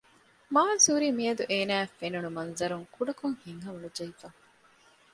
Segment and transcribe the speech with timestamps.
[0.53, 4.27] މާޒް ހުރީ މިއަދު އޭނާއަށް ފެނުނު މަންޒަރުން ކުޑަކޮށް ހިތްހަމަނުޖެހިފަ